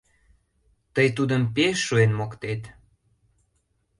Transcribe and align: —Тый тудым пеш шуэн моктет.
—Тый 0.93 1.07
тудым 1.17 1.43
пеш 1.55 1.77
шуэн 1.87 2.11
моктет. 2.19 2.61